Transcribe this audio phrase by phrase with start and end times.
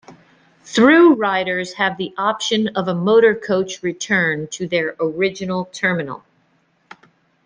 [0.63, 6.23] Through riders have the option of a motor coach return to their original terminal.